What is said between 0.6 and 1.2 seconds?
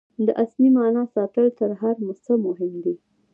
معنا